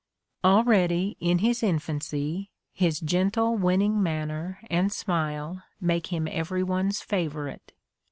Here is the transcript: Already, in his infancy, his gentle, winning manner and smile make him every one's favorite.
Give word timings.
Already, 0.43 1.15
in 1.19 1.37
his 1.37 1.61
infancy, 1.61 2.49
his 2.73 2.99
gentle, 2.99 3.55
winning 3.55 4.01
manner 4.01 4.59
and 4.67 4.91
smile 4.91 5.61
make 5.79 6.07
him 6.07 6.27
every 6.27 6.63
one's 6.63 7.01
favorite. 7.01 7.71